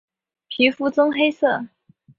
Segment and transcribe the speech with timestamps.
[0.47, 1.67] 皮肤棕黑色。